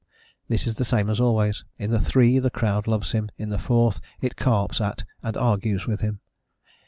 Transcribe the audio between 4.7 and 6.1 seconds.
at and argues with